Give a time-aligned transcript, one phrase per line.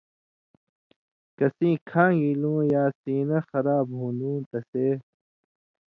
[1.37, 4.87] کسیں کھانگیۡ ایلُوں یا سینہ خراب ہُون٘دوں تسے